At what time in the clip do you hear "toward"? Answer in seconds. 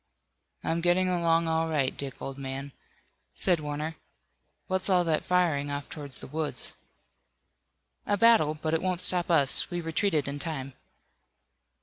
5.89-6.13